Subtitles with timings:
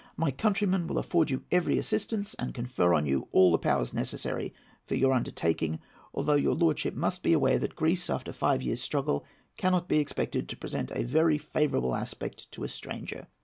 [0.17, 4.51] My countrymen will afford you every assistance, and confer on you all the powers necessary
[4.83, 5.79] for your undertaking;
[6.11, 9.23] although your lordship must be aware that Greece, after five years' struggle,
[9.57, 13.27] cannot be expected to present a very favourable aspect to a stranger.